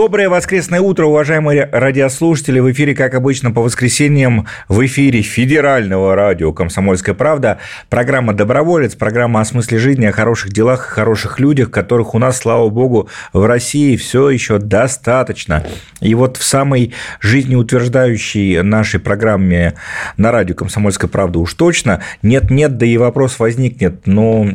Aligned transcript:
Доброе 0.00 0.30
воскресное 0.30 0.80
утро, 0.80 1.04
уважаемые 1.04 1.68
радиослушатели. 1.70 2.58
В 2.58 2.72
эфире, 2.72 2.94
как 2.94 3.14
обычно, 3.14 3.50
по 3.50 3.60
воскресеньям 3.60 4.46
в 4.66 4.82
эфире 4.86 5.20
федерального 5.20 6.14
радио 6.14 6.54
«Комсомольская 6.54 7.14
правда». 7.14 7.58
Программа 7.90 8.32
«Доброволец», 8.32 8.94
программа 8.94 9.42
о 9.42 9.44
смысле 9.44 9.76
жизни, 9.76 10.06
о 10.06 10.12
хороших 10.12 10.54
делах, 10.54 10.80
о 10.80 10.94
хороших 10.94 11.38
людях, 11.38 11.70
которых 11.70 12.14
у 12.14 12.18
нас, 12.18 12.38
слава 12.38 12.70
богу, 12.70 13.10
в 13.34 13.44
России 13.44 13.94
все 13.96 14.30
еще 14.30 14.56
достаточно. 14.56 15.66
И 16.00 16.14
вот 16.14 16.38
в 16.38 16.44
самой 16.44 16.94
жизнеутверждающей 17.20 18.62
нашей 18.62 19.00
программе 19.00 19.74
на 20.16 20.32
радио 20.32 20.54
«Комсомольская 20.54 21.10
правда» 21.10 21.40
уж 21.40 21.52
точно 21.52 22.02
нет-нет, 22.22 22.78
да 22.78 22.86
и 22.86 22.96
вопрос 22.96 23.38
возникнет, 23.38 24.06
но 24.06 24.48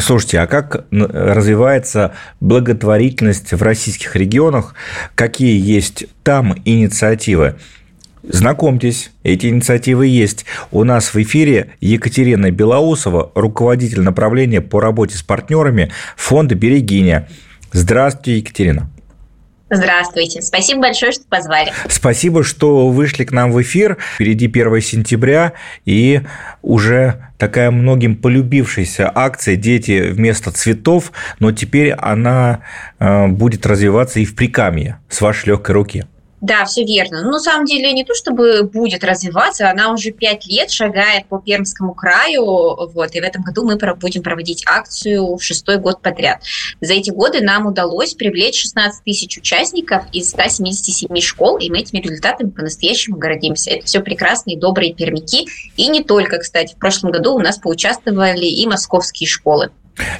Слушайте, 0.00 0.40
а 0.40 0.46
как 0.46 0.86
развивается 0.90 2.14
благотворительность 2.40 3.52
в 3.52 3.62
российских 3.62 4.14
регионах? 4.16 4.74
Какие 5.14 5.60
есть 5.60 6.06
там 6.22 6.54
инициативы? 6.64 7.56
Знакомьтесь, 8.22 9.10
эти 9.22 9.46
инициативы 9.46 10.06
есть. 10.06 10.44
У 10.70 10.84
нас 10.84 11.14
в 11.14 11.22
эфире 11.22 11.70
Екатерина 11.80 12.50
Белоусова, 12.50 13.32
руководитель 13.34 14.02
направления 14.02 14.60
по 14.60 14.80
работе 14.80 15.16
с 15.16 15.22
партнерами 15.22 15.90
фонда 16.16 16.54
«Берегиня». 16.54 17.28
Здравствуйте, 17.72 18.38
Екатерина. 18.38 18.90
Здравствуйте. 19.70 20.42
Спасибо 20.42 20.82
большое, 20.82 21.12
что 21.12 21.24
позвали. 21.28 21.72
Спасибо, 21.88 22.42
что 22.42 22.88
вышли 22.88 23.24
к 23.24 23.32
нам 23.32 23.52
в 23.52 23.60
эфир. 23.62 23.98
Впереди 24.14 24.46
1 24.46 24.80
сентября 24.80 25.52
и 25.84 26.22
уже 26.62 27.30
такая 27.36 27.70
многим 27.70 28.16
полюбившаяся 28.16 29.10
акция 29.14 29.56
«Дети 29.56 30.10
вместо 30.10 30.50
цветов», 30.50 31.12
но 31.38 31.52
теперь 31.52 31.92
она 31.92 32.60
э, 32.98 33.26
будет 33.28 33.66
развиваться 33.66 34.20
и 34.20 34.24
в 34.24 34.34
Прикамье 34.34 34.98
с 35.08 35.20
вашей 35.20 35.48
легкой 35.48 35.72
руки. 35.72 36.04
Да, 36.40 36.64
все 36.66 36.84
верно. 36.84 37.22
Ну, 37.22 37.32
на 37.32 37.40
самом 37.40 37.64
деле, 37.64 37.92
не 37.92 38.04
то 38.04 38.14
чтобы 38.14 38.62
будет 38.62 39.02
развиваться, 39.02 39.68
она 39.68 39.92
уже 39.92 40.12
пять 40.12 40.46
лет 40.46 40.70
шагает 40.70 41.26
по 41.26 41.38
Пермскому 41.38 41.94
краю, 41.94 42.44
вот, 42.44 43.14
и 43.14 43.20
в 43.20 43.24
этом 43.24 43.42
году 43.42 43.64
мы 43.64 43.76
будем 43.96 44.22
проводить 44.22 44.64
акцию 44.66 45.36
в 45.36 45.42
шестой 45.42 45.78
год 45.78 46.00
подряд. 46.00 46.42
За 46.80 46.94
эти 46.94 47.10
годы 47.10 47.40
нам 47.40 47.66
удалось 47.66 48.14
привлечь 48.14 48.60
16 48.60 49.02
тысяч 49.02 49.36
участников 49.36 50.04
из 50.12 50.30
177 50.30 51.20
школ, 51.20 51.58
и 51.58 51.70
мы 51.70 51.80
этими 51.80 52.00
результатами 52.00 52.50
по-настоящему 52.50 53.16
гордимся. 53.16 53.70
Это 53.70 53.86
все 53.86 54.00
прекрасные, 54.00 54.56
добрые 54.56 54.94
пермяки, 54.94 55.48
и 55.76 55.88
не 55.88 56.04
только, 56.04 56.38
кстати. 56.38 56.74
В 56.74 56.78
прошлом 56.78 57.10
году 57.10 57.34
у 57.34 57.40
нас 57.40 57.58
поучаствовали 57.58 58.46
и 58.46 58.66
московские 58.66 59.28
школы. 59.28 59.70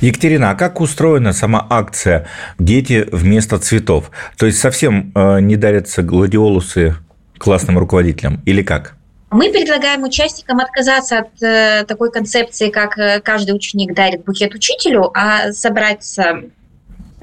Екатерина, 0.01 0.51
а 0.51 0.55
как 0.55 0.81
устроена 0.81 1.33
сама 1.33 1.67
акция 1.69 2.27
«Дети 2.59 3.07
вместо 3.11 3.59
цветов»? 3.59 4.11
То 4.37 4.47
есть 4.47 4.59
совсем 4.59 5.13
э, 5.15 5.41
не 5.41 5.57
дарятся 5.57 6.03
гладиолусы 6.03 6.97
классным 7.39 7.79
руководителям 7.79 8.43
или 8.45 8.63
как? 8.63 8.95
Мы 9.31 9.51
предлагаем 9.51 10.05
участникам 10.05 10.61
отказаться 10.61 11.19
от 11.19 11.43
э, 11.43 11.85
такой 11.87 12.11
концепции, 12.11 12.71
как 12.71 12.99
э, 12.99 13.21
каждый 13.21 13.55
ученик 13.55 13.95
дарит 13.95 14.25
букет 14.25 14.55
учителю, 14.55 15.11
а 15.15 15.53
собраться 15.53 16.43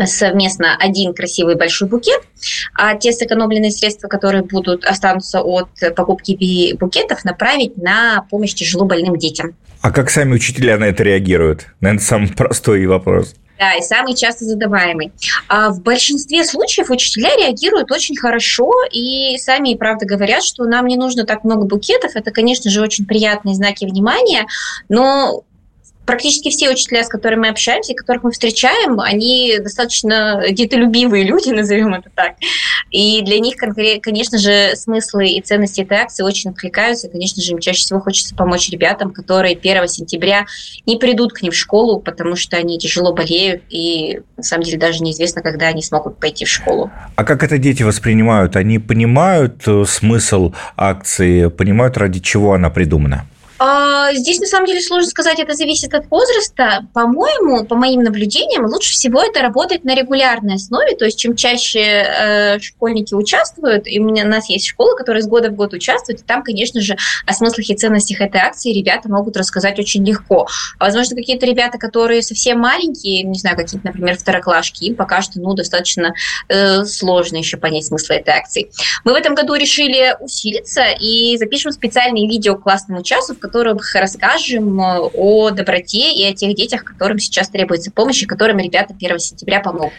совместно 0.03 0.75
один 0.77 1.13
красивый 1.13 1.55
большой 1.55 1.87
букет, 1.87 2.21
а 2.73 2.95
те 2.95 3.11
сэкономленные 3.11 3.71
средства, 3.71 4.07
которые 4.07 4.43
будут 4.43 4.85
останутся 4.85 5.41
от 5.41 5.69
покупки 5.95 6.75
букетов, 6.75 7.23
направить 7.23 7.77
на 7.77 8.25
помощь 8.29 8.53
тяжело 8.53 8.85
больным 8.85 9.17
детям. 9.17 9.55
А 9.85 9.91
как 9.91 10.09
сами 10.09 10.33
учителя 10.33 10.79
на 10.79 10.85
это 10.85 11.03
реагируют? 11.03 11.67
Наверное, 11.79 12.01
самый 12.01 12.29
простой 12.29 12.87
вопрос. 12.87 13.35
Да, 13.59 13.75
и 13.75 13.83
самый 13.83 14.15
часто 14.15 14.43
задаваемый. 14.43 15.11
А 15.47 15.69
в 15.69 15.83
большинстве 15.83 16.43
случаев 16.43 16.89
учителя 16.89 17.29
реагируют 17.37 17.91
очень 17.91 18.17
хорошо 18.17 18.71
и 18.91 19.37
сами 19.37 19.75
правда 19.75 20.07
говорят, 20.07 20.43
что 20.43 20.65
нам 20.65 20.87
не 20.87 20.97
нужно 20.97 21.23
так 21.23 21.43
много 21.43 21.67
букетов. 21.67 22.15
Это, 22.15 22.31
конечно 22.31 22.71
же, 22.71 22.81
очень 22.81 23.05
приятные 23.05 23.53
знаки 23.53 23.85
внимания, 23.85 24.47
но 24.89 25.43
практически 26.05 26.49
все 26.49 26.69
учителя, 26.69 27.03
с 27.03 27.09
которыми 27.09 27.41
мы 27.41 27.47
общаемся, 27.49 27.93
которых 27.93 28.23
мы 28.23 28.31
встречаем, 28.31 28.99
они 28.99 29.57
достаточно 29.59 30.43
детолюбивые 30.49 31.23
люди, 31.23 31.49
назовем 31.53 31.93
это 31.93 32.09
так. 32.13 32.35
И 32.91 33.21
для 33.23 33.39
них, 33.39 33.55
конечно 34.01 34.37
же, 34.37 34.75
смыслы 34.75 35.27
и 35.29 35.41
ценности 35.41 35.81
этой 35.81 35.97
акции 35.97 36.23
очень 36.23 36.51
откликаются. 36.51 37.07
И, 37.07 37.11
конечно 37.11 37.41
же, 37.41 37.51
им 37.51 37.59
чаще 37.59 37.79
всего 37.79 37.99
хочется 37.99 38.35
помочь 38.35 38.69
ребятам, 38.69 39.11
которые 39.11 39.57
1 39.57 39.87
сентября 39.87 40.45
не 40.85 40.97
придут 40.97 41.33
к 41.33 41.41
ним 41.41 41.51
в 41.51 41.55
школу, 41.55 41.99
потому 41.99 42.35
что 42.35 42.57
они 42.57 42.77
тяжело 42.77 43.13
болеют, 43.13 43.63
и 43.69 44.21
на 44.37 44.43
самом 44.43 44.63
деле 44.63 44.77
даже 44.77 45.03
неизвестно, 45.03 45.41
когда 45.41 45.67
они 45.67 45.81
смогут 45.81 46.19
пойти 46.19 46.45
в 46.45 46.49
школу. 46.49 46.91
А 47.15 47.23
как 47.23 47.43
это 47.43 47.57
дети 47.57 47.83
воспринимают? 47.83 48.55
Они 48.55 48.79
понимают 48.79 49.63
э, 49.67 49.83
смысл 49.87 50.53
акции, 50.77 51.47
понимают, 51.47 51.97
ради 51.97 52.19
чего 52.19 52.53
она 52.53 52.69
придумана? 52.69 53.27
А, 53.57 54.13
здесь 54.13 54.39
на 54.39 54.47
самом 54.47 54.65
деле 54.65 54.81
сложно 54.81 55.09
сказать, 55.09 55.39
это 55.39 55.53
зависит 55.53 55.93
от 55.93 56.09
возраста. 56.09 56.87
По-моему, 56.93 57.65
по 57.65 57.75
моим 57.75 58.03
наблюдениям, 58.03 58.65
лучше 58.65 58.91
всего 58.93 59.21
это 59.21 59.41
работает 59.41 59.85
на 59.85 59.95
регулярной 59.95 60.55
основе, 60.55 60.95
то 60.95 61.05
есть 61.05 61.17
чем 61.17 61.35
чаще 61.35 61.79
э, 61.79 62.59
школьники 62.59 63.13
участвуют, 63.13 63.87
и 63.87 63.99
у, 63.99 64.03
меня, 64.03 64.25
у 64.25 64.27
нас 64.27 64.49
есть 64.49 64.67
школы, 64.67 64.97
которые 64.97 65.23
с 65.23 65.27
года 65.27 65.49
в 65.49 65.55
год 65.55 65.73
участвуют, 65.73 66.21
и 66.21 66.23
там, 66.23 66.43
конечно 66.43 66.81
же, 66.81 66.97
о 67.25 67.33
смыслах 67.33 67.69
и 67.69 67.75
ценностях 67.75 68.19
этой 68.19 68.41
акции 68.41 68.73
ребята 68.73 69.09
могут 69.09 69.37
рассказать 69.37 69.79
очень 69.79 70.05
легко. 70.05 70.47
Возможно, 70.79 71.15
какие-то 71.15 71.45
ребята, 71.45 71.77
которые 71.77 72.21
совсем 72.23 72.59
маленькие, 72.59 73.23
не 73.23 73.39
знаю, 73.39 73.55
какие-то, 73.55 73.87
например, 73.87 74.17
второклашки, 74.17 74.83
им 74.85 74.95
пока 74.95 75.21
что 75.21 75.39
ну, 75.39 75.53
достаточно 75.53 76.13
э, 76.49 76.83
сложно 76.83 77.37
еще 77.37 77.55
понять 77.55 77.85
смысл 77.85 78.13
этой 78.13 78.33
акции. 78.33 78.69
Мы 79.05 79.13
в 79.13 79.15
этом 79.15 79.33
году 79.33 79.53
решили 79.53 80.15
усилиться 80.19 80.83
и 80.99 81.37
запишем 81.37 81.71
специальные 81.71 82.27
видео 82.27 82.55
к 82.55 82.63
классному 82.63 83.01
часу, 83.01 83.33
которых 83.45 83.93
расскажем 83.93 84.81
э, 84.81 84.99
о 85.13 85.51
доброте 85.51 86.11
и 86.11 86.25
о 86.25 86.33
тех 86.33 86.55
детях, 86.55 86.83
которым 86.83 87.19
сейчас 87.19 87.49
требуется 87.49 87.91
помощь, 87.91 88.23
и 88.23 88.25
которым 88.25 88.57
ребята 88.57 88.95
1 88.99 89.19
сентября 89.19 89.59
помогут. 89.59 89.93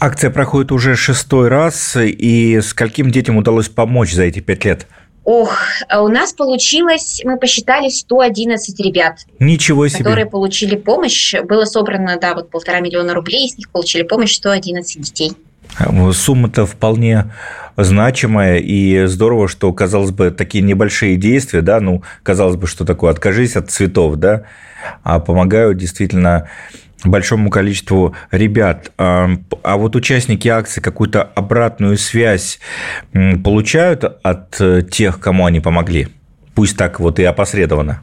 Акция 0.00 0.30
проходит 0.30 0.72
уже 0.72 0.96
шестой 0.96 1.48
раз, 1.48 1.96
и 1.96 2.60
скольким 2.62 3.10
детям 3.10 3.36
удалось 3.36 3.68
помочь 3.68 4.14
за 4.14 4.22
эти 4.22 4.40
пять 4.40 4.64
лет? 4.64 4.86
Ох, 5.24 5.58
а 5.90 6.02
у 6.02 6.08
нас 6.08 6.32
получилось, 6.32 7.20
мы 7.22 7.38
посчитали 7.38 7.90
111 7.90 8.80
ребят. 8.80 9.26
Ничего 9.38 9.86
себе. 9.86 9.98
Которые 9.98 10.24
получили 10.24 10.74
помощь. 10.74 11.34
Было 11.42 11.66
собрано, 11.66 12.16
да, 12.18 12.34
вот 12.34 12.50
полтора 12.50 12.80
миллиона 12.80 13.12
рублей, 13.12 13.46
из 13.46 13.58
них 13.58 13.68
получили 13.68 14.04
помощь 14.04 14.34
111 14.36 15.02
детей. 15.02 15.32
Сумма-то 16.12 16.66
вполне 16.66 17.32
значимая, 17.76 18.58
и 18.58 19.06
здорово, 19.06 19.48
что, 19.48 19.72
казалось 19.72 20.10
бы, 20.10 20.30
такие 20.30 20.64
небольшие 20.64 21.16
действия, 21.16 21.62
да, 21.62 21.80
ну, 21.80 22.02
казалось 22.22 22.56
бы, 22.56 22.66
что 22.66 22.84
такое, 22.84 23.12
откажись 23.12 23.56
от 23.56 23.70
цветов, 23.70 24.16
да, 24.16 24.42
а 25.04 25.20
помогают 25.20 25.78
действительно 25.78 26.48
большому 27.04 27.50
количеству 27.50 28.14
ребят. 28.30 28.90
А, 28.98 29.30
а 29.62 29.76
вот 29.76 29.94
участники 29.96 30.48
акции 30.48 30.80
какую-то 30.80 31.22
обратную 31.22 31.96
связь 31.96 32.58
получают 33.44 34.04
от 34.04 34.60
э, 34.60 34.82
тех, 34.82 35.20
кому 35.20 35.46
они 35.46 35.60
помогли? 35.60 36.08
Пусть 36.54 36.76
так 36.76 36.98
вот 36.98 37.20
и 37.20 37.24
опосредованно. 37.24 38.00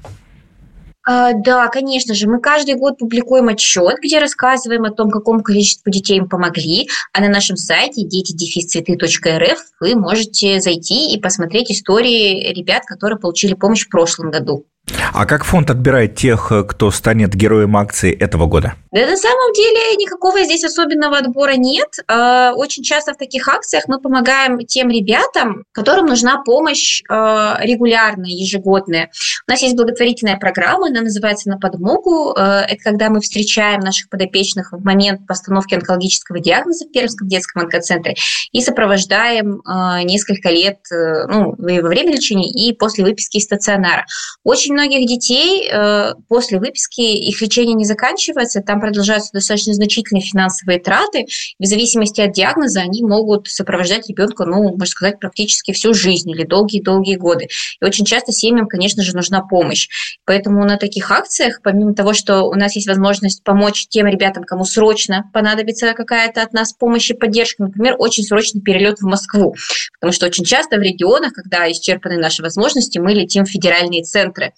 А, 1.06 1.34
да, 1.34 1.68
конечно 1.68 2.16
же. 2.16 2.28
Мы 2.28 2.40
каждый 2.40 2.76
год 2.76 2.98
публикуем 2.98 3.48
отчет, 3.48 3.98
где 4.02 4.20
рассказываем 4.20 4.86
о 4.86 4.92
том, 4.92 5.12
какому 5.12 5.44
количеству 5.44 5.92
детей 5.92 6.20
мы 6.20 6.28
помогли. 6.28 6.90
А 7.14 7.22
на 7.22 7.30
нашем 7.30 7.58
сайте 7.58 8.04
дети-цветы.рф 8.04 9.60
вы 9.80 9.96
можете 9.96 10.60
зайти 10.60 11.14
и 11.14 11.22
посмотреть 11.22 11.72
истории 11.72 12.52
ребят, 12.52 12.86
которые 12.86 13.20
получили 13.20 13.54
помощь 13.54 13.86
в 13.86 13.90
прошлом 13.90 14.32
году. 14.32 14.66
А 15.14 15.26
как 15.26 15.44
фонд 15.46 15.70
отбирает 15.72 16.16
тех, 16.16 16.52
кто 16.68 16.92
станет 16.92 17.34
героем 17.34 17.78
акции 17.78 18.14
этого 18.14 18.46
года? 18.46 18.76
Да 18.92 19.06
на 19.06 19.18
самом 19.18 19.52
деле 19.54 19.96
никакого 19.98 20.42
здесь 20.44 20.64
особенного 20.64 21.18
отбора 21.18 21.56
нет. 21.58 21.98
А, 22.08 22.54
очень 22.54 22.82
часто 22.84 23.14
в 23.14 23.18
таких 23.18 23.48
акциях 23.50 23.84
мы 23.88 24.00
помогаем 24.00 24.58
тем 24.66 24.90
ребятам, 24.90 25.66
которым 25.74 26.06
нужна 26.06 26.42
помощь 26.42 27.02
а, 27.10 27.58
регулярная, 27.62 28.30
ежегодная. 28.30 29.12
У 29.48 29.52
нас 29.52 29.62
есть 29.62 29.76
благотворительная 29.76 30.38
программа, 30.38 30.88
она 30.88 31.02
называется 31.02 31.50
«На 31.50 31.58
подмогу». 31.58 32.36
А, 32.38 32.62
это 32.62 32.82
когда 32.82 33.10
мы 33.10 33.20
встречаем 33.20 33.82
наших 33.82 34.10
подопечных 34.10 34.72
в 34.72 34.84
момент 34.84 35.28
постановки 35.28 35.76
онкологического 35.76 36.40
диагноза 36.40 36.86
в 36.86 36.92
Пермском 36.92 37.28
детском 37.28 37.64
онкоцентре 37.64 38.16
и 38.52 38.62
сопровождаем 38.62 39.62
несколько 40.06 40.50
лет 40.50 40.80
ну, 40.92 41.56
во 41.58 41.88
время 41.90 42.14
лечения 42.14 42.50
и 42.50 42.74
после 42.74 43.04
выписки 43.04 43.38
из 43.38 43.44
стационара. 43.44 44.06
Очень 44.44 44.75
многих 44.76 45.08
детей 45.08 45.68
э, 45.72 46.14
после 46.28 46.60
выписки 46.60 47.02
их 47.02 47.42
лечение 47.42 47.74
не 47.74 47.86
заканчивается, 47.86 48.62
там 48.62 48.80
продолжаются 48.80 49.32
достаточно 49.34 49.74
значительные 49.74 50.22
финансовые 50.22 50.80
траты. 50.80 51.26
В 51.60 51.66
зависимости 51.66 52.22
от 52.22 52.34
диагноза 52.34 52.82
они 52.82 53.02
могут 53.02 53.48
сопровождать 53.48 54.08
ребенка, 54.10 54.46
ну, 54.46 54.64
можно 54.70 54.86
сказать, 54.86 55.20
практически 55.20 55.72
всю 55.72 55.94
жизнь 55.94 56.30
или 56.30 56.44
долгие-долгие 56.44 57.16
годы. 57.16 57.48
И 57.82 57.86
очень 57.86 58.06
часто 58.06 58.32
семьям, 58.32 58.68
конечно 58.68 59.02
же, 59.02 59.16
нужна 59.16 59.42
помощь. 59.42 59.88
Поэтому 60.26 60.64
на 60.66 60.78
таких 60.78 61.10
акциях, 61.10 61.62
помимо 61.64 61.94
того, 61.94 62.14
что 62.14 62.44
у 62.44 62.54
нас 62.54 62.76
есть 62.76 62.88
возможность 62.88 63.44
помочь 63.44 63.88
тем 63.88 64.08
ребятам, 64.08 64.44
кому 64.44 64.66
срочно 64.66 65.30
понадобится 65.34 65.94
какая-то 65.94 66.42
от 66.42 66.54
нас 66.54 66.74
помощь 66.74 67.10
и 67.10 67.14
поддержка, 67.14 67.64
например, 67.64 67.96
очень 67.98 68.24
срочный 68.24 68.62
перелет 68.62 69.00
в 69.00 69.06
Москву. 69.06 69.56
Потому 69.94 70.14
что 70.14 70.26
очень 70.26 70.44
часто 70.44 70.78
в 70.78 70.82
регионах, 70.82 71.34
когда 71.34 71.72
исчерпаны 71.72 72.18
наши 72.18 72.42
возможности, 72.42 73.00
мы 73.00 73.14
летим 73.14 73.46
в 73.46 73.50
федеральные 73.50 74.04
центры 74.04 74.54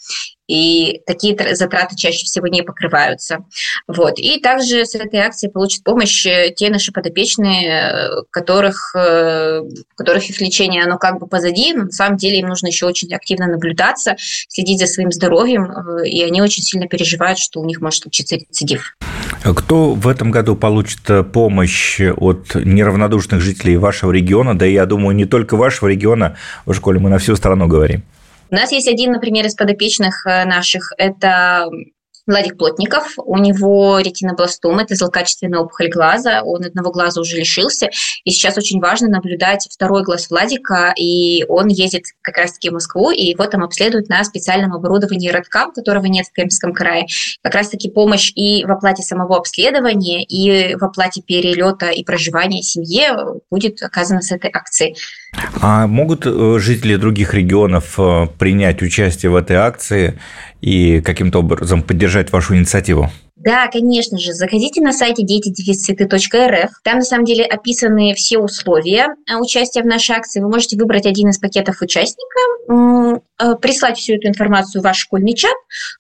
и 0.48 1.01
такие 1.06 1.38
затраты 1.56 1.95
чаще 1.95 2.25
всего 2.25 2.48
не 2.48 2.63
покрываются. 2.63 3.39
Вот. 3.88 4.18
И 4.18 4.39
также 4.39 4.86
с 4.86 4.95
этой 4.95 5.19
акцией 5.19 5.51
получат 5.51 5.83
помощь 5.83 6.25
э, 6.25 6.54
те 6.56 6.69
наши 6.69 6.92
подопечные, 6.92 7.69
э, 7.69 8.09
которых, 8.31 8.95
э, 8.95 9.62
которых 9.95 10.30
их 10.30 10.39
лечение, 10.39 10.83
оно 10.83 10.98
как 10.98 11.19
бы 11.19 11.27
позади, 11.27 11.74
но 11.74 11.83
на 11.83 11.92
самом 11.92 12.18
деле 12.18 12.39
им 12.39 12.48
нужно 12.48 12.68
еще 12.68 12.86
очень 12.86 13.13
активно 13.13 13.48
наблюдаться, 13.48 14.15
следить 14.18 14.80
за 14.80 14.88
своим 14.88 15.12
здоровьем, 15.12 15.65
и 16.06 16.24
они 16.24 16.42
очень 16.42 16.63
сильно 16.63 16.88
переживают, 16.88 17.39
что 17.39 17.60
у 17.60 17.65
них 17.65 17.81
может 17.81 18.03
случиться 18.03 18.36
рецидив. 18.36 18.95
А 19.44 19.53
кто 19.53 19.94
в 19.94 20.07
этом 20.07 20.31
году 20.31 20.56
получит 20.56 21.01
помощь 21.33 22.00
от 22.00 22.56
неравнодушных 22.56 23.42
жителей 23.42 23.77
вашего 23.77 24.12
региона, 24.12 24.57
да 24.57 24.65
я 24.65 24.86
думаю, 24.86 25.15
не 25.15 25.25
только 25.25 25.57
вашего 25.57 25.89
региона, 25.89 26.38
в 26.65 26.74
школе 26.74 27.00
мы 27.00 27.10
на 27.10 27.18
всю 27.18 27.36
страну 27.36 27.68
говорим? 27.68 28.03
У 28.49 28.55
нас 28.55 28.71
есть 28.71 28.88
один, 28.88 29.11
например, 29.11 29.45
из 29.45 29.55
подопечных 29.55 30.25
э, 30.25 30.45
наших, 30.45 30.94
это 30.97 31.69
Владик 32.27 32.57
Плотников, 32.57 33.13
у 33.18 33.38
него 33.38 34.00
ретинобластом, 34.00 34.79
это 34.79 34.95
злокачественная 34.95 35.62
опухоль 35.62 35.89
глаза, 35.89 36.44
он 36.44 36.65
одного 36.65 36.91
глаза 36.91 37.21
уже 37.21 37.38
лишился, 37.38 37.89
и 38.25 38.31
сейчас 38.31 38.57
очень 38.57 38.81
важно 38.81 39.07
наблюдать 39.07 39.68
второй 39.71 40.03
глаз 40.03 40.29
Владика, 40.29 40.94
и 40.97 41.45
он 41.47 41.68
ездит 41.68 42.03
как 42.21 42.38
раз-таки 42.38 42.69
в 42.69 42.74
Москву, 42.74 43.12
и 43.12 43.27
его 43.27 43.45
там 43.45 43.63
обследуют 43.63 44.09
на 44.09 44.24
специальном 44.25 44.74
оборудовании 44.74 45.29
Родкам, 45.29 45.71
которого 45.71 46.06
нет 46.06 46.25
в 46.27 46.33
Пермском 46.33 46.74
крае. 46.74 47.07
Как 47.41 47.56
раз-таки 47.56 47.89
помощь 47.89 48.31
и 48.35 48.65
в 48.65 48.71
оплате 48.71 49.03
самого 49.03 49.38
обследования, 49.38 50.24
и 50.24 50.75
в 50.75 50.83
оплате 50.83 51.21
перелета 51.21 51.91
и 51.91 52.03
проживания 52.03 52.62
семье 52.62 53.39
будет 53.50 53.81
оказана 53.81 54.21
с 54.21 54.31
этой 54.31 54.51
акцией. 54.53 54.97
А 55.62 55.88
могут 55.88 56.25
э, 56.25 56.57
жители 56.59 56.95
других 56.95 57.33
регионов 57.33 58.00
э, 58.00 58.27
принять 58.38 58.81
участие 58.81 59.31
в 59.31 59.35
этой 59.35 59.56
акции 59.56 60.19
и 60.62 61.01
каким-то 61.01 61.39
образом 61.39 61.83
поддержать 61.83 62.16
вашу 62.31 62.55
инициативу? 62.55 63.09
Да, 63.38 63.68
конечно 63.68 64.18
же. 64.18 64.34
Заходите 64.34 64.81
на 64.81 64.92
сайте 64.92 65.24
дети-цветы.рф. 65.24 66.72
Там, 66.84 66.95
на 66.95 67.04
самом 67.04 67.24
деле, 67.24 67.45
описаны 67.45 68.16
все 68.16 68.39
условия 68.39 69.10
э, 69.30 69.36
участия 69.36 69.84
в 69.84 69.86
нашей 69.86 70.16
акции. 70.16 70.42
Вы 70.42 70.50
можете 70.50 70.75
выбрать 70.75 71.06
один 71.06 71.30
из 71.30 71.38
пакетов 71.38 71.81
участника, 71.81 73.22
э, 73.39 73.56
прислать 73.62 74.00
всю 74.00 74.16
эту 74.16 74.28
информацию 74.28 74.81
в 74.81 74.86
ваш 74.86 74.98
школьный 74.98 75.36
чат 75.36 75.54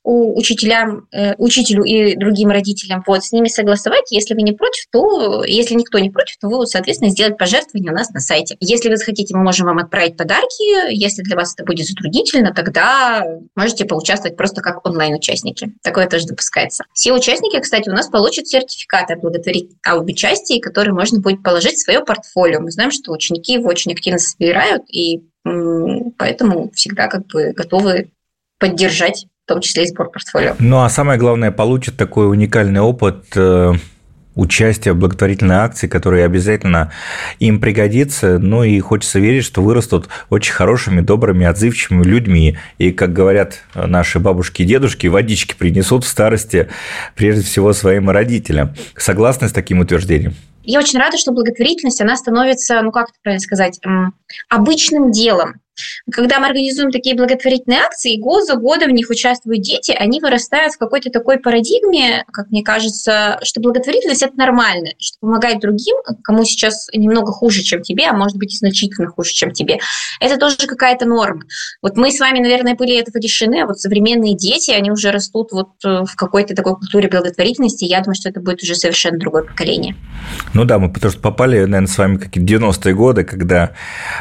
учителям, 0.03 1.07
э, 1.11 1.35
учителю 1.37 1.83
и 1.83 2.15
другим 2.15 2.49
родителям. 2.49 3.03
Вот, 3.05 3.23
с 3.23 3.31
ними 3.31 3.49
согласовать. 3.49 4.11
Если 4.11 4.33
вы 4.33 4.41
не 4.41 4.53
против, 4.53 4.85
то, 4.91 5.43
если 5.43 5.75
никто 5.75 5.99
не 5.99 6.09
против, 6.09 6.37
то 6.39 6.47
вы, 6.47 6.65
соответственно, 6.65 7.11
сделать 7.11 7.37
пожертвование 7.37 7.91
у 7.91 7.95
нас 7.95 8.09
на 8.09 8.19
сайте. 8.19 8.57
Если 8.59 8.89
вы 8.89 8.97
захотите, 8.97 9.35
мы 9.35 9.43
можем 9.43 9.67
вам 9.67 9.77
отправить 9.77 10.17
подарки. 10.17 10.91
Если 10.91 11.21
для 11.21 11.35
вас 11.35 11.53
это 11.53 11.65
будет 11.65 11.85
затруднительно, 11.85 12.51
тогда 12.51 13.23
можете 13.55 13.85
поучаствовать 13.85 14.37
просто 14.37 14.61
как 14.61 14.83
онлайн-участники. 14.87 15.73
Такое 15.83 16.07
тоже 16.07 16.25
допускается. 16.25 16.85
Все 16.93 17.13
участники, 17.27 17.59
кстати, 17.59 17.89
у 17.89 17.93
нас 17.93 18.07
получат 18.07 18.47
сертификаты 18.47 19.13
о 19.13 19.17
благотворительном 19.17 20.05
участии, 20.05 20.59
которые 20.59 20.93
можно 20.93 21.19
будет 21.19 21.43
положить 21.43 21.73
в 21.73 21.83
свое 21.83 21.99
портфолио. 22.01 22.61
Мы 22.61 22.71
знаем, 22.71 22.91
что 22.91 23.11
ученики 23.11 23.53
его 23.53 23.67
очень 23.67 23.91
активно 23.91 24.19
собирают, 24.19 24.83
и 24.89 25.23
поэтому 26.17 26.71
всегда 26.73 27.07
как 27.07 27.27
бы 27.27 27.53
готовы 27.53 28.11
поддержать 28.59 29.27
в 29.45 29.47
том 29.47 29.61
числе 29.61 29.83
и 29.83 29.87
сбор 29.87 30.11
портфолио. 30.11 30.55
Ну 30.59 30.81
а 30.81 30.89
самое 30.89 31.17
главное, 31.17 31.51
получат 31.51 31.95
такой 31.95 32.29
уникальный 32.29 32.81
опыт 32.81 33.25
участия 34.37 34.93
в 34.93 34.97
благотворительной 34.97 35.55
акции, 35.55 35.87
которая 35.87 36.25
обязательно 36.25 36.91
им 37.39 37.59
пригодится. 37.59 38.39
Ну 38.39 38.63
и 38.63 38.79
хочется 38.79 39.19
верить, 39.19 39.43
что 39.43 39.61
вырастут 39.61 40.07
очень 40.29 40.53
хорошими, 40.53 41.01
добрыми, 41.01 41.45
отзывчивыми 41.45 42.03
людьми. 42.03 42.57
И, 42.77 42.91
как 42.91 43.11
говорят 43.11 43.63
наши 43.75 44.19
бабушки 44.19 44.61
и 44.61 44.65
дедушки, 44.65 45.07
водички 45.07 45.55
принесут 45.55 46.05
в 46.05 46.07
старости 46.07 46.69
прежде 47.15 47.43
всего 47.43 47.73
своим 47.73 48.09
родителям. 48.09 48.73
Согласны 48.95 49.49
с 49.49 49.51
таким 49.51 49.79
утверждением? 49.79 50.35
Я 50.63 50.79
очень 50.79 50.99
рада, 50.99 51.17
что 51.17 51.31
благотворительность, 51.31 52.01
она 52.01 52.15
становится, 52.15 52.81
ну 52.81 52.91
как 52.91 53.09
это 53.09 53.17
правильно 53.23 53.41
сказать, 53.41 53.79
обычным 54.49 55.11
делом. 55.11 55.55
Когда 56.11 56.39
мы 56.39 56.47
организуем 56.47 56.91
такие 56.91 57.15
благотворительные 57.15 57.79
акции, 57.81 58.17
год 58.17 58.45
за 58.45 58.55
годом 58.55 58.89
в 58.89 58.93
них 58.93 59.09
участвуют 59.09 59.61
дети, 59.61 59.91
они 59.91 60.19
вырастают 60.19 60.73
в 60.73 60.77
какой-то 60.77 61.09
такой 61.09 61.39
парадигме, 61.39 62.23
как 62.31 62.49
мне 62.49 62.63
кажется, 62.63 63.39
что 63.43 63.61
благотворительность– 63.61 64.21
это 64.23 64.35
нормально, 64.35 64.89
что 64.99 65.17
помогать 65.19 65.59
другим, 65.59 65.95
кому 66.23 66.45
сейчас 66.45 66.87
немного 66.93 67.31
хуже, 67.31 67.61
чем 67.61 67.81
тебе, 67.81 68.05
а 68.07 68.13
может 68.13 68.37
быть 68.37 68.53
и 68.53 68.57
значительно 68.57 69.09
хуже, 69.09 69.31
чем 69.33 69.51
тебе, 69.51 69.79
это 70.19 70.37
тоже 70.37 70.57
какая-то 70.67 71.05
норма. 71.05 71.41
Вот 71.81 71.97
мы 71.97 72.11
с 72.11 72.19
вами, 72.19 72.39
наверное, 72.39 72.75
были 72.75 72.97
этого 72.97 73.21
лишены, 73.21 73.61
а 73.61 73.65
вот 73.65 73.79
современные 73.79 74.35
дети, 74.35 74.71
они 74.71 74.91
уже 74.91 75.11
растут 75.11 75.51
вот 75.51 75.69
э, 75.85 76.03
в 76.05 76.15
какой-то 76.15 76.55
такой 76.55 76.75
культуре 76.75 77.09
благотворительности, 77.09 77.85
я 77.85 78.01
думаю, 78.01 78.15
что 78.15 78.29
это 78.29 78.39
будет 78.39 78.63
уже 78.63 78.75
совершенно 78.75 79.17
другое 79.19 79.43
поколение. 79.43 79.95
Ну 80.53 80.65
да, 80.65 80.79
мы 80.79 80.91
потому 80.91 81.11
что 81.11 81.21
попали, 81.21 81.59
наверное, 81.59 81.87
с 81.87 81.97
вами 81.97 82.17
какие-то 82.17 82.53
90-е 82.53 82.93
годы, 82.93 83.23
когда 83.23 83.73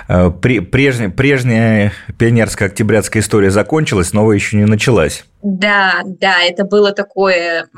э, 0.08 0.30
прежние, 0.30 1.10
прежние 1.10 1.45
прежняя 1.46 1.92
пионерская 2.18 2.68
октябрятская 2.68 3.22
история 3.22 3.50
закончилась, 3.50 4.12
новая 4.12 4.36
еще 4.36 4.56
не 4.56 4.64
началась. 4.64 5.24
Да, 5.42 6.02
да, 6.04 6.42
это 6.42 6.64
было 6.64 6.92
такое 6.92 7.68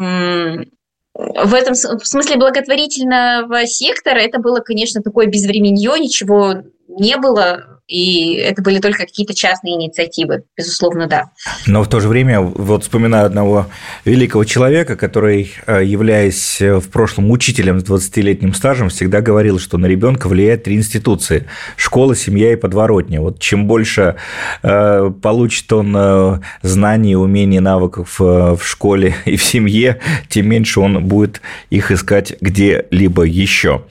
в 1.14 1.54
этом 1.54 1.74
в 1.74 2.06
смысле 2.06 2.36
благотворительного 2.36 3.66
сектора 3.66 4.18
это 4.18 4.40
было, 4.40 4.60
конечно, 4.60 5.02
такое 5.02 5.26
безвременье, 5.26 5.98
ничего 5.98 6.62
не 6.88 7.16
было 7.16 7.78
и 7.88 8.34
это 8.34 8.60
были 8.60 8.80
только 8.80 9.06
какие-то 9.06 9.34
частные 9.34 9.74
инициативы, 9.74 10.42
безусловно, 10.56 11.06
да. 11.06 11.30
Но 11.66 11.82
в 11.82 11.88
то 11.88 12.00
же 12.00 12.08
время, 12.08 12.42
вот 12.42 12.82
вспоминаю 12.82 13.24
одного 13.24 13.66
великого 14.04 14.44
человека, 14.44 14.94
который, 14.94 15.52
э, 15.66 15.82
являясь 15.84 16.60
э, 16.60 16.80
в 16.80 16.90
прошлом 16.90 17.30
учителем 17.30 17.80
с 17.80 17.84
20-летним 17.84 18.52
стажем, 18.52 18.90
всегда 18.90 19.22
говорил, 19.22 19.58
что 19.58 19.78
на 19.78 19.86
ребенка 19.86 20.28
влияет 20.28 20.64
три 20.64 20.76
институции– 20.76 21.46
школа, 21.76 22.14
семья 22.14 22.52
и 22.52 22.56
подворотня. 22.56 23.22
Вот 23.22 23.40
чем 23.40 23.66
больше 23.66 24.16
э, 24.62 25.10
получит 25.22 25.72
он 25.72 26.42
знаний, 26.60 27.16
умений, 27.16 27.60
навыков 27.60 28.16
в 28.18 28.60
школе 28.62 29.14
и 29.24 29.36
в 29.36 29.42
семье, 29.42 29.98
тем 30.28 30.46
меньше 30.48 30.80
он 30.80 31.06
будет 31.06 31.40
их 31.70 31.90
искать 31.90 32.34
где-либо 32.42 33.22
еще. 33.22 33.84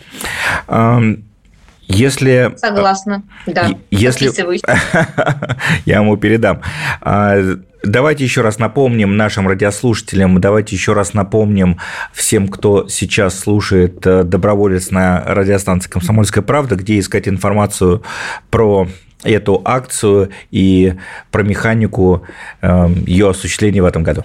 Если... 1.88 2.54
Согласна, 2.58 3.24
да. 3.46 3.70
Если... 3.92 4.30
Я 5.86 5.98
ему 5.98 6.18
передам. 6.18 6.62
А, 7.02 7.38
давайте 7.84 8.24
еще 8.24 8.42
раз 8.42 8.60
напомним 8.60 9.16
нашим 9.16 9.48
радиослушателям, 9.48 10.40
давайте 10.42 10.76
еще 10.76 10.94
раз 10.94 11.14
напомним 11.14 11.80
всем, 12.14 12.50
кто 12.50 12.88
сейчас 12.88 13.40
слушает 13.40 14.06
э, 14.06 14.24
«Доброволец» 14.24 14.92
на 14.92 15.24
радиостанции 15.26 15.90
«Комсомольская 15.90 16.44
правда», 16.44 16.76
где 16.76 17.00
искать 17.00 17.28
информацию 17.28 18.04
про 18.50 18.88
эту 19.24 19.62
акцию 19.66 20.30
и 20.52 20.96
про 21.32 21.44
механику 21.44 22.24
э, 22.62 22.90
ее 23.06 23.30
осуществления 23.30 23.82
в 23.82 23.86
этом 23.86 24.04
году. 24.04 24.24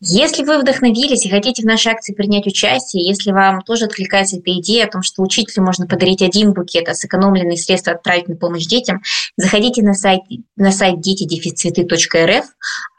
Если 0.00 0.44
вы 0.44 0.58
вдохновились 0.58 1.26
и 1.26 1.30
хотите 1.30 1.62
в 1.62 1.66
нашей 1.66 1.90
акции 1.90 2.14
принять 2.14 2.46
участие, 2.46 3.04
если 3.04 3.32
вам 3.32 3.62
тоже 3.62 3.86
откликается 3.86 4.36
эта 4.36 4.52
идея 4.60 4.84
о 4.84 4.90
том, 4.90 5.02
что 5.02 5.22
учителю 5.22 5.64
можно 5.64 5.88
подарить 5.88 6.22
один 6.22 6.52
букет, 6.52 6.88
а 6.88 6.94
сэкономленные 6.94 7.56
средства 7.56 7.94
отправить 7.94 8.28
на 8.28 8.36
помощь 8.36 8.66
детям, 8.66 9.02
заходите 9.36 9.82
на 9.82 9.94
сайт, 9.94 10.20
на 10.56 10.70
сайт 10.70 11.00
дети-цветы.рф. 11.00 12.44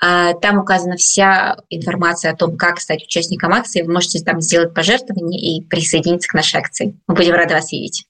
А, 0.01 0.33
там 0.33 0.57
указана 0.59 0.97
вся 0.97 1.55
информация 1.69 2.33
о 2.33 2.35
том, 2.35 2.57
как 2.57 2.81
стать 2.81 3.03
участником 3.03 3.53
акции. 3.53 3.81
Вы 3.81 3.93
можете 3.93 4.19
там 4.19 4.41
сделать 4.41 4.73
пожертвование 4.73 5.39
и 5.39 5.65
присоединиться 5.65 6.27
к 6.27 6.33
нашей 6.33 6.57
акции. 6.59 6.97
Мы 7.07 7.15
будем 7.15 7.33
рады 7.33 7.53
вас 7.53 7.71
видеть. 7.71 8.07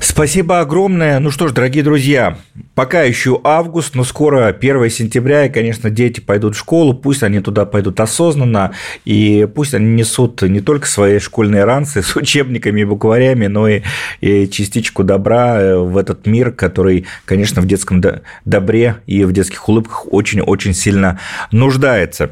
Спасибо 0.00 0.60
огромное. 0.60 1.18
Ну 1.18 1.32
что 1.32 1.48
ж, 1.48 1.52
дорогие 1.52 1.82
друзья, 1.82 2.38
Пока 2.78 3.02
еще 3.02 3.40
август, 3.42 3.96
но 3.96 4.04
скоро 4.04 4.46
1 4.46 4.88
сентября, 4.88 5.46
и, 5.46 5.48
конечно, 5.50 5.90
дети 5.90 6.20
пойдут 6.20 6.54
в 6.54 6.58
школу, 6.60 6.94
пусть 6.94 7.24
они 7.24 7.40
туда 7.40 7.66
пойдут 7.66 7.98
осознанно, 7.98 8.70
и 9.04 9.48
пусть 9.52 9.74
они 9.74 9.94
несут 9.94 10.42
не 10.42 10.60
только 10.60 10.86
свои 10.86 11.18
школьные 11.18 11.64
ранцы 11.64 12.02
с 12.04 12.14
учебниками 12.14 12.82
и 12.82 12.84
букварями, 12.84 13.48
но 13.48 13.66
и, 13.66 13.82
и 14.20 14.48
частичку 14.48 15.02
добра 15.02 15.60
э, 15.60 15.76
в 15.76 15.96
этот 15.96 16.28
мир, 16.28 16.52
который, 16.52 17.06
конечно, 17.24 17.60
в 17.62 17.66
детском 17.66 18.00
добре 18.44 18.98
и 19.08 19.24
в 19.24 19.32
детских 19.32 19.68
улыбках 19.68 20.12
очень-очень 20.12 20.72
сильно 20.72 21.18
нуждается. 21.50 22.30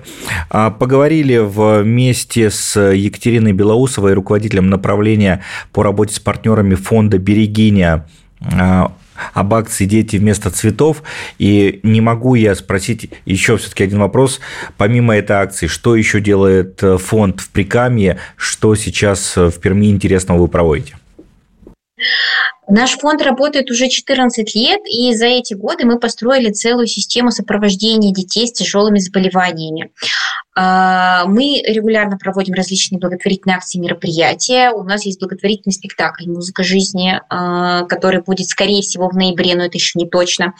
А, 0.49 0.71
поговорили 0.71 1.39
вместе 1.39 2.53
с 2.53 2.81
Екатериной 2.81 3.51
Белоусовой, 3.51 4.15
руководителем 4.15 4.71
направления 4.71 5.43
по 5.73 5.83
работе 5.83 6.15
с 6.15 6.21
партнерами 6.21 6.77
фонда 6.77 7.19
«Берегиня» 7.19 8.07
а, 8.41 8.93
об 9.33 9.55
акции 9.55 9.85
«Дети 9.85 10.17
вместо 10.17 10.51
цветов». 10.51 11.03
И 11.39 11.81
не 11.83 12.01
могу 12.01 12.35
я 12.35 12.55
спросить 12.55 13.11
еще 13.25 13.57
все-таки 13.57 13.85
один 13.85 14.01
вопрос. 14.01 14.41
Помимо 14.77 15.17
этой 15.17 15.37
акции, 15.37 15.67
что 15.67 15.97
еще 15.97 16.21
делает 16.21 16.83
э, 16.83 16.99
фонд 16.99 17.41
в 17.41 17.51
Прикамье, 17.51 18.19
что 18.37 18.75
сейчас 18.75 19.37
э, 19.37 19.47
в 19.51 19.61
Перми 19.61 19.91
интересного 19.91 20.39
вы 20.39 20.49
проводите? 20.49 20.97
Наш 22.69 22.99
фонд 22.99 23.23
работает 23.23 23.71
уже 23.71 23.89
14 23.89 24.55
лет, 24.55 24.81
и 24.87 25.15
за 25.15 25.27
эти 25.27 25.55
годы 25.55 25.87
мы 25.87 26.01
построили 26.01 26.51
целую 26.51 26.89
систему 26.89 27.31
сопровождения 27.31 28.13
детей 28.13 28.49
с 28.49 28.53
тяжелыми 28.53 28.99
заболеваниями. 28.99 29.91
А, 30.59 31.27
мы 31.27 31.63
регулярно 31.67 32.17
проводим 32.17 32.55
различные 32.55 32.99
благотворительные 32.99 33.59
акции, 33.59 33.79
мероприятия. 33.79 34.71
У 34.71 34.85
нас 34.85 35.05
есть 35.05 35.21
благотворительный 35.21 35.75
спектакль 35.75 36.27
«Музыка 36.27 36.63
жизни», 36.63 37.21
а, 37.29 37.83
который 37.83 38.23
будет, 38.23 38.49
скорее 38.49 38.81
всего, 38.81 39.11
в 39.11 39.15
ноябре, 39.15 39.55
но 39.55 39.65
это 39.65 39.77
еще 39.77 39.99
не 39.99 40.09
точно. 40.09 40.55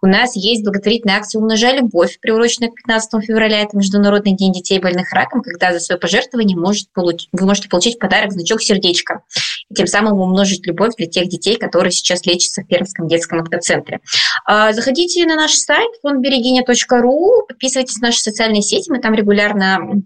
У 0.00 0.06
нас 0.06 0.36
есть 0.36 0.64
благотворительная 0.64 1.18
акция 1.18 1.38
«Умножай 1.38 1.76
любовь», 1.76 2.18
приуроченная 2.18 2.70
к 2.70 2.76
15 2.76 3.22
февраля. 3.26 3.60
Это 3.60 3.76
Международный 3.76 4.32
день 4.32 4.54
детей 4.54 4.78
больных 4.78 5.12
раком, 5.12 5.42
когда 5.42 5.70
за 5.70 5.80
свое 5.80 6.00
пожертвование 6.00 6.56
может 6.56 6.90
получить, 6.90 7.28
вы 7.32 7.44
можете 7.44 7.68
получить 7.68 7.96
в 7.96 7.98
подарок 7.98 8.32
значок 8.32 8.62
сердечка. 8.62 9.20
И 9.68 9.74
тем 9.74 9.86
самым 9.86 10.18
умножить 10.18 10.66
любовь 10.66 10.94
для 10.96 11.06
тех 11.06 11.28
детей, 11.28 11.56
которые 11.56 11.92
сейчас 11.92 12.24
лечатся 12.24 12.62
в 12.62 12.66
Пермском 12.66 13.06
детском 13.06 13.40
онкоцентре. 13.40 14.00
А, 14.46 14.72
заходите 14.72 15.26
на 15.26 15.36
наш 15.36 15.52
сайт 15.52 15.90
фондберегиня.ру, 16.00 17.44
подписывайтесь 17.46 17.98
на 17.98 18.08
наши 18.08 18.20
социальные 18.20 18.62
сети, 18.62 18.90
мы 18.90 18.98
там 18.98 19.12
регулярно 19.12 19.41
регулярно 19.42 20.02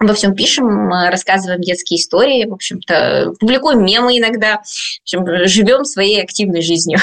обо 0.00 0.12
всем 0.12 0.34
пишем, 0.34 0.90
рассказываем 0.90 1.60
детские 1.60 1.98
истории, 1.98 2.46
в 2.46 2.52
общем-то, 2.52 3.32
публикуем 3.38 3.84
мемы 3.84 4.18
иногда, 4.18 4.56
в 4.56 5.02
общем, 5.02 5.46
живем 5.46 5.84
своей 5.84 6.20
активной 6.20 6.62
жизнью. 6.62 6.98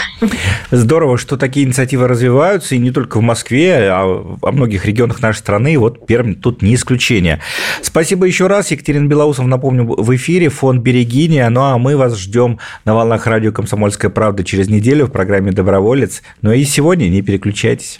Здорово, 0.71 1.17
что 1.17 1.38
такие 1.38 1.65
инициативы 1.65 2.07
развиваются, 2.07 2.75
и 2.75 2.79
не 2.79 2.91
только 2.91 3.17
в 3.17 3.21
Москве, 3.21 3.89
а 3.89 4.05
во 4.05 4.51
многих 4.51 4.85
регионах 4.85 5.21
нашей 5.21 5.39
страны, 5.39 5.79
вот 5.79 6.05
Пермь 6.05 6.35
тут 6.35 6.61
не 6.61 6.75
исключение. 6.75 7.39
Спасибо 7.81 8.27
еще 8.27 8.47
раз, 8.47 8.69
Екатерина 8.71 9.07
Белоусов, 9.07 9.45
напомню, 9.47 9.85
в 9.85 10.15
эфире 10.15 10.50
фонд 10.50 10.83
«Берегиня», 10.83 11.50
ну 11.50 11.61
а 11.61 11.77
мы 11.77 11.95
вас 11.95 12.17
ждем 12.17 12.59
на 12.83 12.93
волнах 12.93 13.25
радио 13.25 13.53
«Комсомольская 13.53 14.11
правда» 14.11 14.43
через 14.43 14.67
неделю 14.67 15.07
в 15.07 15.11
программе 15.11 15.53
«Доброволец», 15.53 16.21
ну 16.41 16.51
и 16.51 16.63
сегодня 16.65 17.07
не 17.07 17.21
переключайтесь. 17.21 18.00